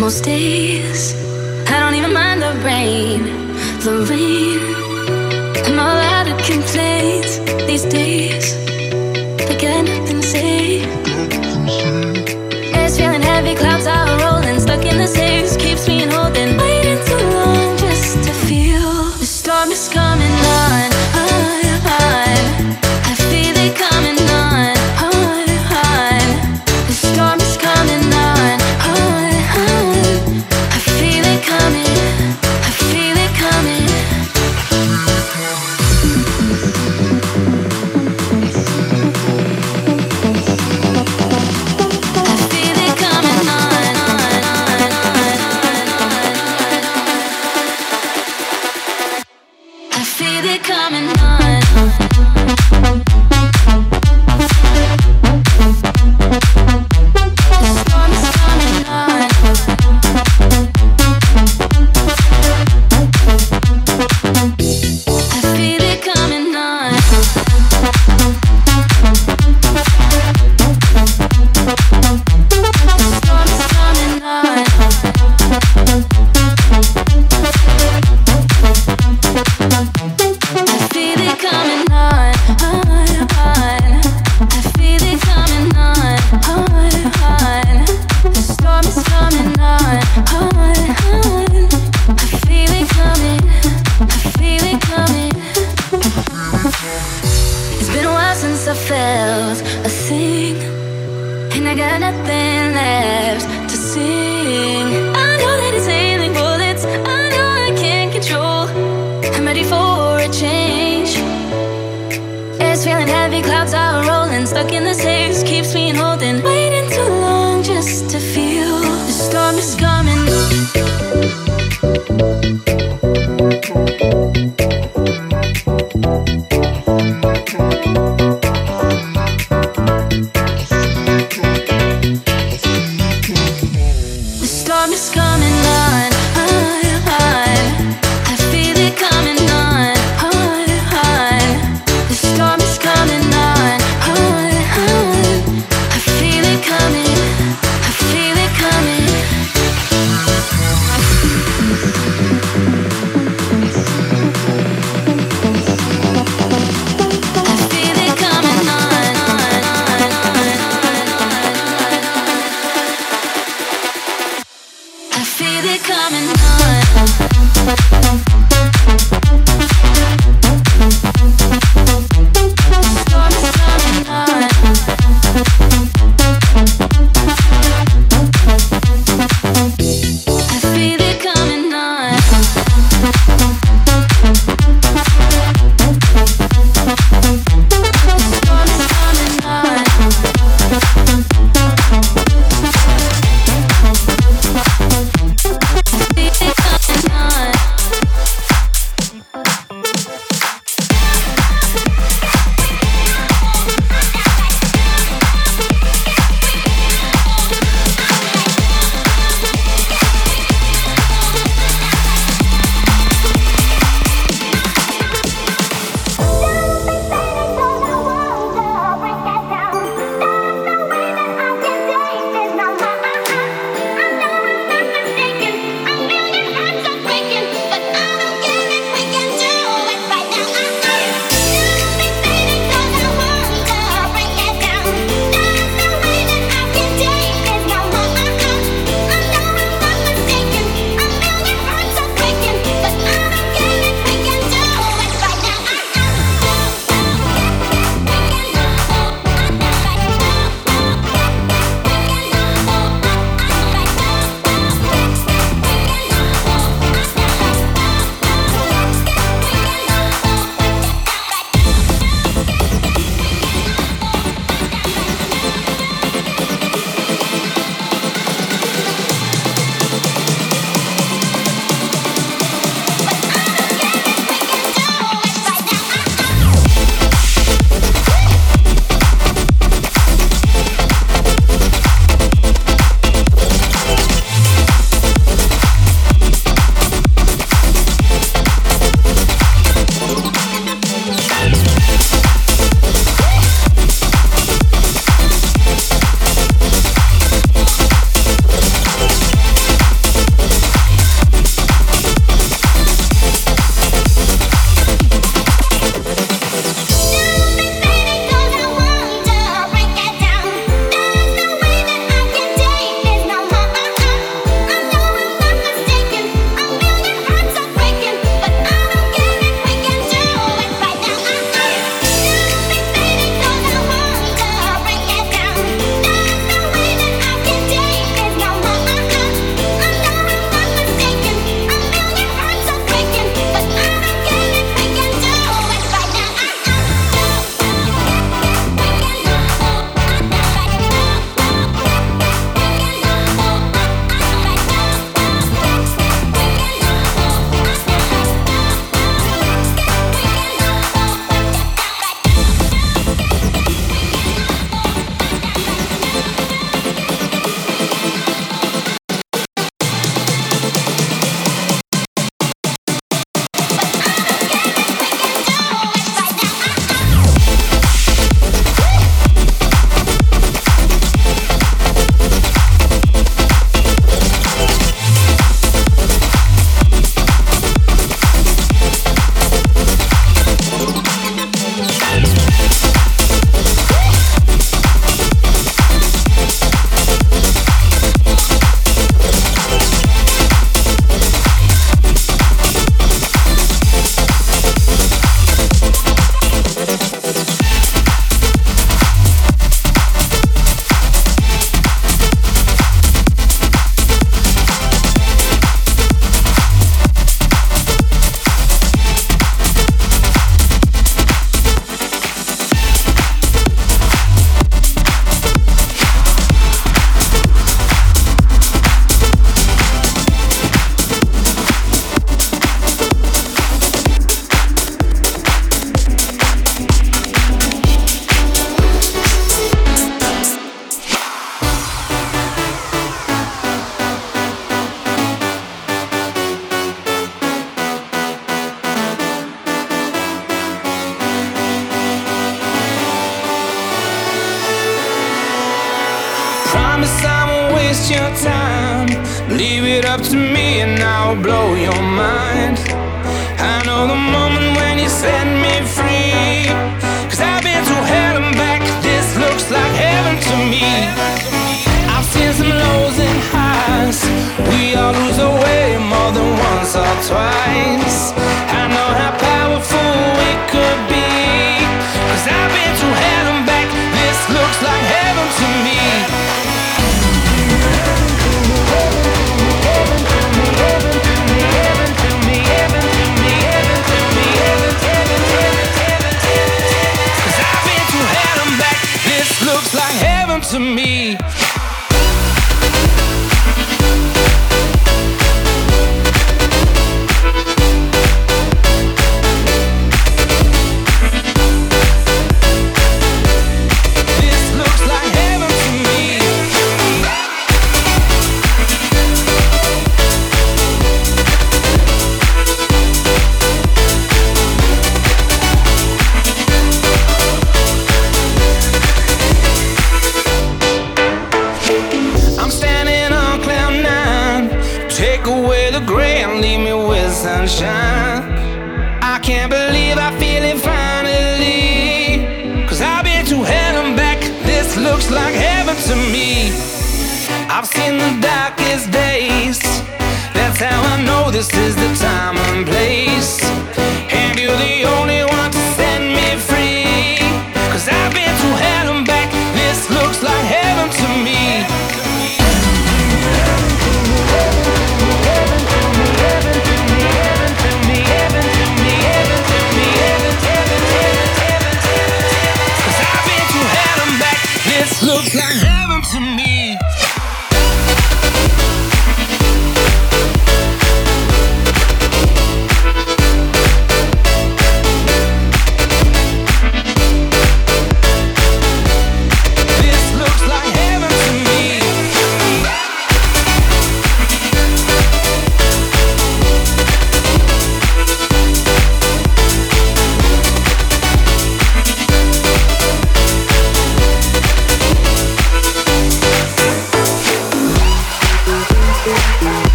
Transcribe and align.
most 0.00 0.24
days, 0.24 1.14
I 1.68 1.80
don't 1.80 1.94
even 1.94 2.12
mind 2.12 2.42
the 2.42 2.52
rain, 2.64 3.22
the 3.80 4.06
rain. 4.10 4.60
I'm 5.66 5.78
all 5.78 6.00
out 6.14 6.28
of 6.28 6.38
complaints 6.44 7.38
these 7.66 7.84
days. 7.84 8.54
I 9.50 9.54
got 9.60 9.84
nothing 9.84 10.20
to 10.20 10.26
say. 10.26 10.80
It's 12.80 12.96
feeling 12.98 13.22
heavy, 13.22 13.54
clouds 13.54 13.86
are 13.86 14.18
rolling, 14.20 14.60
stuck 14.60 14.84
in 14.84 14.98
the 14.98 15.06
saves, 15.06 15.56
keeps 15.56 15.86
me 15.88 16.02
holding. 16.02 16.67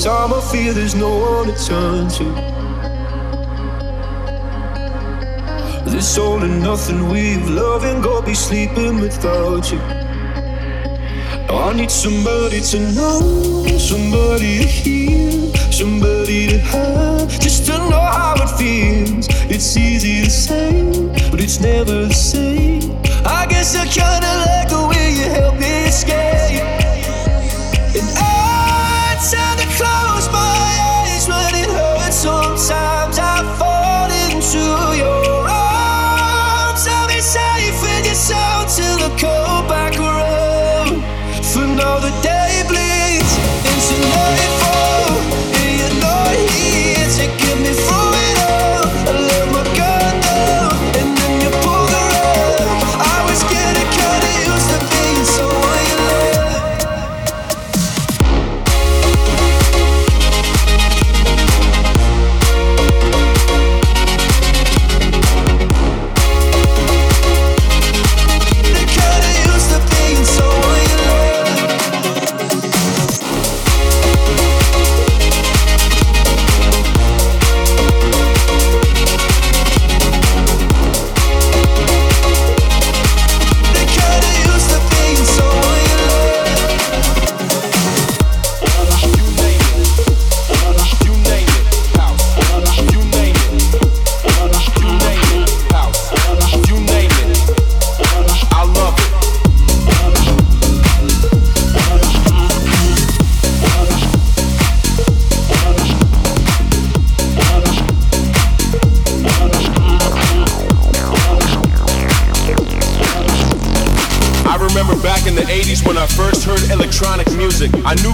Time 0.00 0.32
I 0.32 0.40
fear 0.40 0.72
there's 0.72 0.94
no 0.94 1.10
one 1.18 1.48
to 1.48 1.66
turn 1.66 2.08
to. 2.16 2.24
This 5.90 6.16
all 6.16 6.42
and 6.42 6.62
nothing 6.62 7.10
we've 7.10 7.46
loved 7.50 7.84
and 7.84 8.02
go 8.02 8.22
be 8.22 8.32
sleeping 8.32 9.00
without 9.00 9.70
you. 9.70 9.78
I 11.54 11.74
need 11.74 11.90
somebody 11.90 12.62
to 12.62 12.78
know, 12.92 13.66
somebody 13.76 14.60
to 14.60 14.66
hear, 14.66 15.54
somebody 15.70 16.46
to 16.48 16.58
have, 16.58 17.28
just 17.38 17.66
to 17.66 17.72
know 17.72 18.00
how 18.00 18.36
it 18.38 18.48
feels. 18.56 19.28
It's 19.50 19.76
easy 19.76 20.24
to 20.24 20.30
say, 20.30 20.82
but 21.30 21.42
it's 21.42 21.60
never 21.60 22.06
the 22.06 22.14
same. 22.14 22.96
I 23.26 23.44
guess 23.50 23.76
I 23.76 23.84
kinda 23.84 24.32
like 24.46 24.68
the 24.70 24.82
way 24.88 25.12
you 25.12 25.28
help 25.28 25.56
me 25.56 25.88
escape. 25.88 26.62
And 27.98 28.08
I 28.16 28.40
outside 32.60 33.09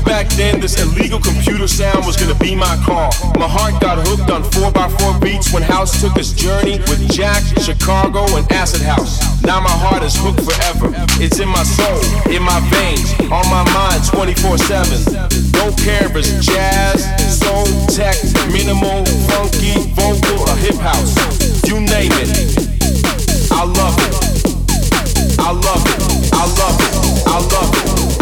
back 0.06 0.28
then 0.38 0.60
this 0.60 0.80
illegal 0.80 1.20
computer 1.20 1.66
sound 1.68 2.06
was 2.06 2.16
gonna 2.16 2.38
be 2.38 2.54
my 2.54 2.76
call. 2.86 3.10
My 3.36 3.50
heart 3.50 3.74
got 3.82 3.98
hooked 4.06 4.30
on 4.30 4.42
4x4 4.54 5.20
beats 5.20 5.52
when 5.52 5.62
House 5.62 6.00
took 6.00 6.16
his 6.16 6.32
journey 6.32 6.78
with 6.88 7.02
Jack, 7.10 7.42
Chicago, 7.60 8.24
and 8.38 8.46
Acid 8.52 8.82
House. 8.82 9.20
Now 9.42 9.60
my 9.60 9.76
heart 9.84 10.02
is 10.02 10.14
hooked 10.16 10.40
forever. 10.46 10.94
It's 11.20 11.40
in 11.40 11.48
my 11.48 11.62
soul, 11.62 12.00
in 12.30 12.42
my 12.42 12.60
veins, 12.70 13.12
on 13.28 13.44
my 13.50 13.66
mind 13.74 14.00
24 14.06 14.58
7. 14.58 15.52
Don't 15.52 15.76
care 15.76 16.06
if 16.06 16.16
it's 16.16 16.32
jazz, 16.46 17.02
soul, 17.42 17.66
tech, 17.90 18.16
minimal, 18.54 19.04
funky, 19.28 19.74
vocal, 19.92 20.38
or 20.46 20.56
hip 20.56 20.78
house. 20.78 21.12
You 21.66 21.80
name 21.80 22.14
it. 22.22 22.30
I 23.50 23.64
love 23.66 23.96
it. 23.98 24.14
I 25.38 25.50
love 25.52 25.84
it. 25.84 26.00
I 26.32 26.44
love 26.46 26.78
it. 26.80 26.94
I 27.26 27.38
love 27.52 28.10
it. 28.10 28.15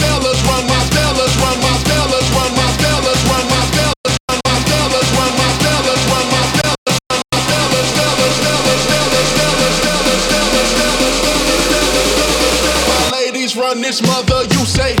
run 13.73 13.81
this 13.81 14.01
mother, 14.01 14.43
you 14.43 14.65
say 14.65 15.00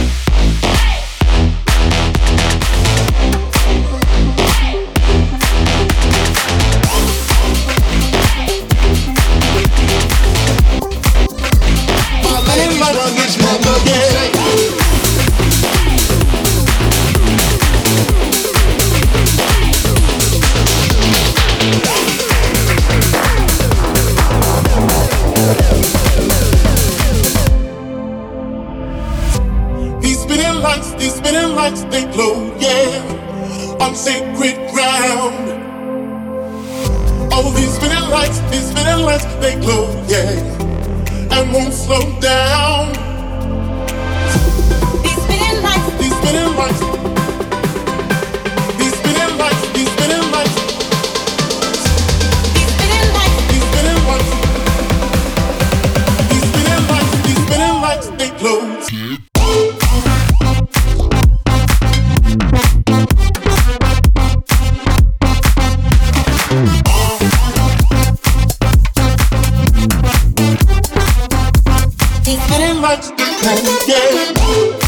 much 72.73 73.07
to 73.07 73.13
play, 73.15 73.77
yeah. 73.87 74.80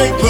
They 0.00 0.29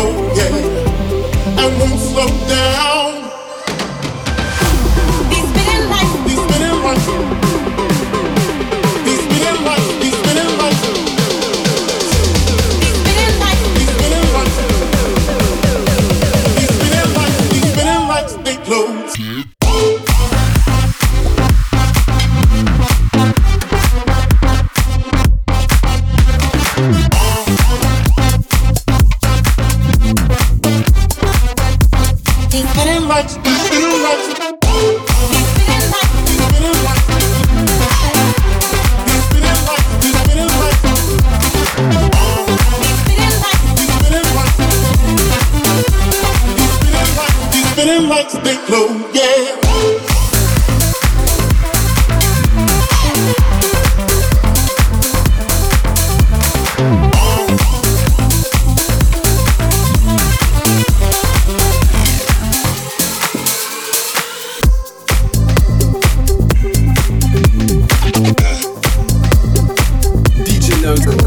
so. 70.96 71.19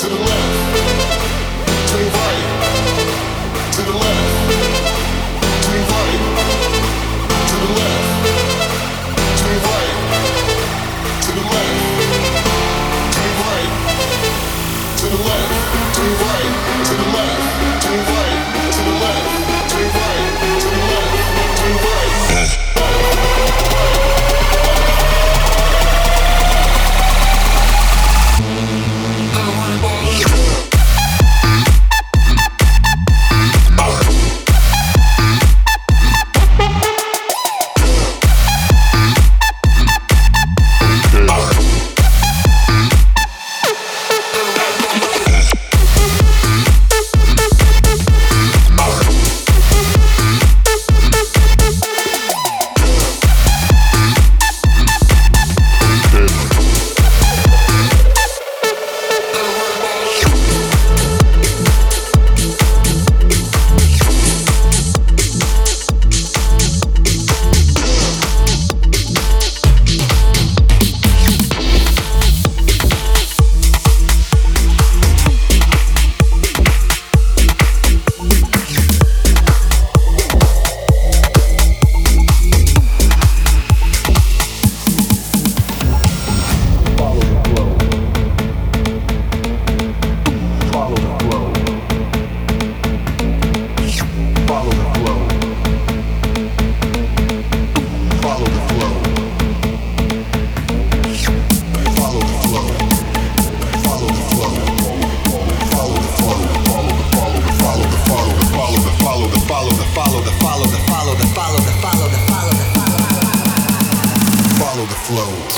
Kill 0.00 0.67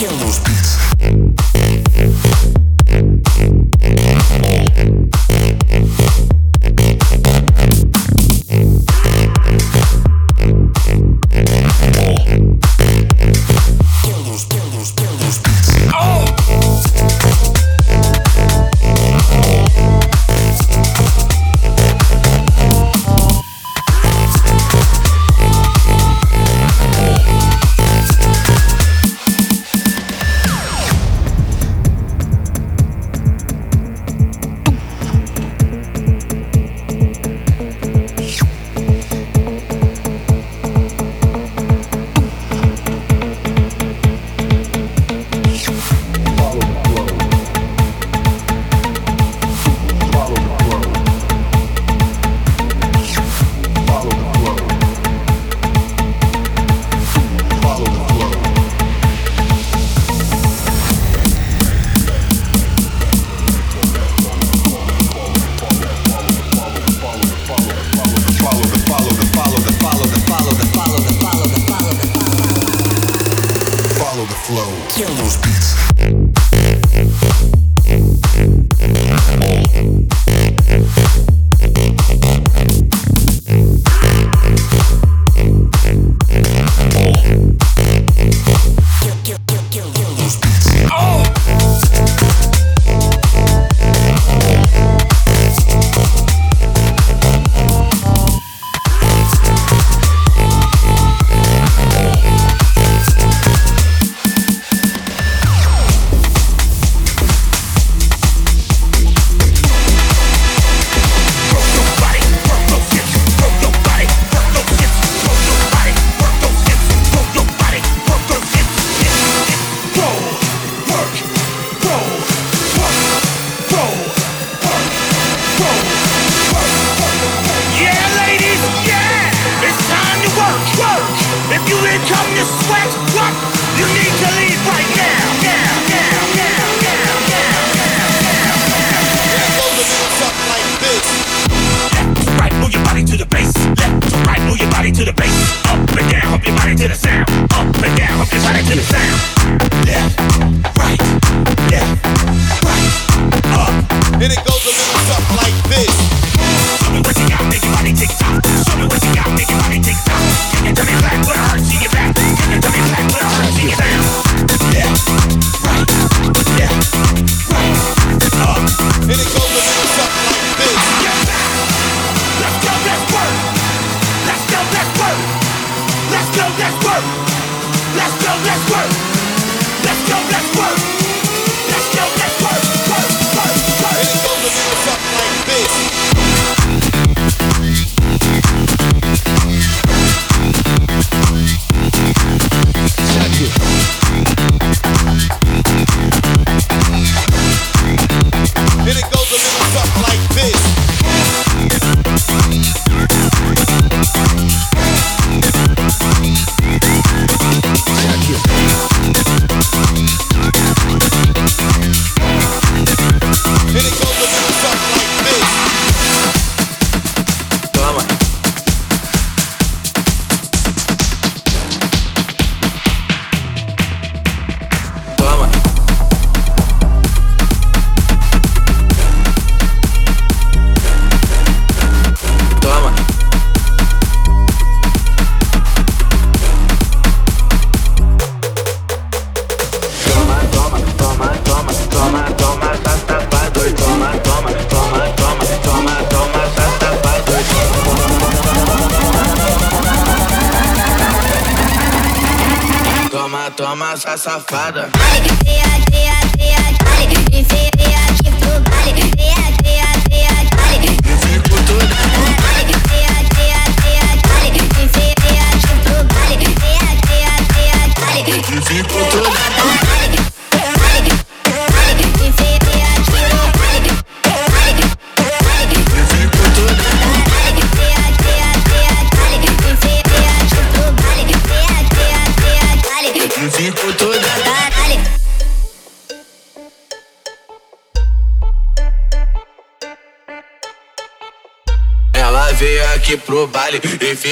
those 0.08 0.38
beats. 0.40 0.99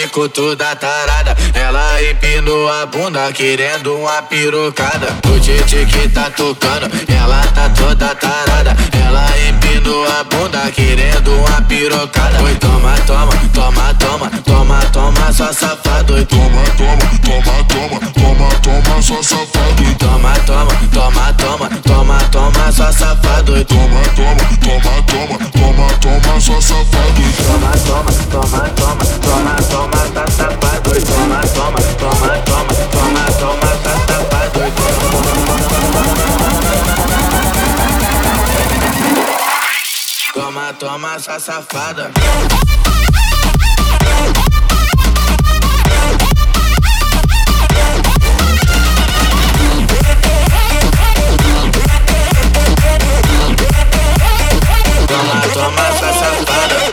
Ficou 0.09 0.29
toda 0.29 0.75
tarada. 0.75 1.37
Ela 1.55 2.03
empinou 2.03 2.69
a 2.69 2.87
bunda 2.87 3.31
querendo 3.33 3.95
uma 3.95 4.23
pirocada. 4.23 5.09
O 5.29 5.39
Titi 5.39 5.85
que 5.87 6.09
tá 6.09 6.31
tocando, 6.31 6.91
ela 7.09 7.43
tá 7.49 7.69
toda 7.71 8.15
tarada. 8.15 8.75
Ela 9.07 9.27
empinou 9.49 10.05
a 10.07 10.25
bunda 10.25 10.71
querendo 10.71 11.31
uma 11.33 11.63
pirocada. 11.63 12.43
Oi, 12.43 12.55
toma, 12.57 12.95
toma, 13.07 13.33
toma, 13.53 13.95
toma, 13.95 14.31
toma, 14.45 14.81
toma, 14.93 15.33
só 15.33 15.53
safado. 15.53 16.15
Oi, 16.15 16.25
toma, 16.25 16.63
toma, 16.77 16.97
toma, 17.23 17.65
toma, 17.65 18.13
toma, 18.13 18.83
toma, 18.83 19.03
só 19.03 19.23
safado. 19.23 19.98
Toma, 20.19 20.35
toma, 20.47 20.75
toma 20.93 21.33
Toma, 21.39 21.69
toma, 21.85 22.19
toma, 22.33 22.73
só 22.73 22.91
safado. 22.91 23.65
Toma, 23.65 24.03
toma, 24.17 24.45
toma, 24.59 25.03
toma, 25.07 25.39
toma, 25.53 25.87
toma, 26.01 26.41
só 26.41 26.61
safado. 26.61 27.23
Toma, 27.47 27.71
toma, 27.87 28.13
toma, 28.29 28.61
toma, 28.75 29.07
toma, 29.15 29.55
toma, 29.71 30.01
tá 30.13 30.27
safado. 30.27 30.91
Toma, 31.07 31.39
toma, 31.55 31.81
toma, 31.99 32.35
toma, 32.45 32.75
toma, 32.91 33.25
toma, 33.39 33.71
tá 33.85 33.95
safado. 34.09 34.61
Toma, 40.35 40.67
toma, 40.75 41.19
só 41.21 41.39
safada. 41.39 42.11
Toma, 55.53 55.93
só 55.99 56.13
safada. 56.13 56.88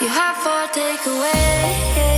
You 0.00 0.08
have 0.08 0.36
for 0.38 0.66
takeaway. 0.72 2.09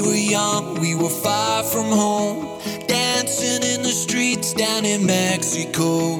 were 0.00 0.14
young, 0.14 0.80
we 0.80 0.94
were 0.94 1.10
far 1.10 1.62
from 1.62 1.84
home, 1.84 2.58
dancing 2.86 3.62
in 3.62 3.82
the 3.82 3.92
streets 3.92 4.54
down 4.54 4.86
in 4.86 5.04
Mexico. 5.04 6.16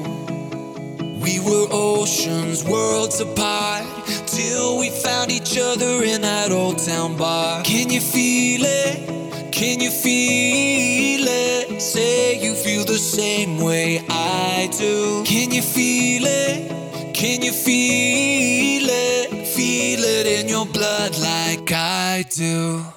We 1.23 1.39
were 1.39 1.67
oceans, 1.71 2.63
worlds 2.63 3.19
apart, 3.21 3.87
till 4.27 4.77
we 4.77 4.91
found 4.91 5.31
each 5.31 5.57
other 5.57 6.03
in 6.03 6.21
that 6.21 6.51
old 6.51 6.77
town 6.77 7.17
bar. 7.17 7.63
Can 7.63 7.89
you 7.89 8.01
feel 8.01 8.61
it? 8.65 9.51
Can 9.51 9.79
you 9.79 9.89
feel 9.89 11.25
it? 11.27 11.81
Say 11.81 12.39
you 12.39 12.53
feel 12.53 12.85
the 12.85 12.99
same 12.99 13.57
way 13.57 14.05
I 14.07 14.69
do. 14.77 15.23
Can 15.25 15.49
you 15.51 15.63
feel 15.63 16.23
it? 16.25 17.15
Can 17.15 17.41
you 17.41 17.51
feel 17.51 18.87
it? 18.87 19.47
Feel 19.47 20.03
it 20.03 20.27
in 20.27 20.49
your 20.49 20.67
blood 20.67 21.17
like 21.17 21.71
I 21.71 22.25
do. 22.29 22.94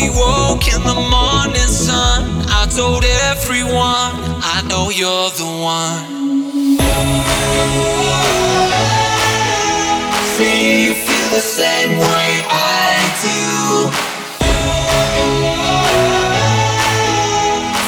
We 0.00 0.10
woke 0.10 0.66
in 0.72 0.82
the 0.82 0.94
morning 1.10 1.70
sun, 1.86 2.22
I 2.48 2.66
told 2.70 3.04
everyone, 3.34 4.14
I 4.54 4.62
know 4.68 4.90
you're 4.90 5.30
the 5.40 5.50
one. 5.58 6.04
See 10.36 10.84
you 10.86 10.94
feel 10.94 11.28
the 11.34 11.40
same 11.40 11.98
way 11.98 12.30
I 12.48 12.94
do. 13.26 13.90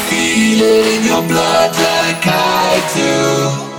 Feel 0.08 0.60
it 0.62 0.86
in 0.94 1.04
your 1.04 1.22
blood 1.28 1.72
like 1.76 2.26
I 2.26 2.80
do. 2.96 3.69